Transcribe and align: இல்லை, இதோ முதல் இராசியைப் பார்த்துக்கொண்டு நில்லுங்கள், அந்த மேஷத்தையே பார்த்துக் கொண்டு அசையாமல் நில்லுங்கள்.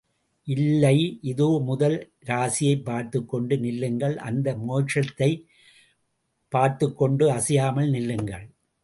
இல்லை, 0.43 1.19
இதோ 1.21 1.61
முதல் 1.65 2.13
இராசியைப் 2.25 2.83
பார்த்துக்கொண்டு 2.83 3.57
நில்லுங்கள், 3.57 4.17
அந்த 4.17 4.57
மேஷத்தையே 4.67 5.45
பார்த்துக் 6.49 6.97
கொண்டு 6.97 7.31
அசையாமல் 7.31 7.89
நில்லுங்கள். 7.89 8.49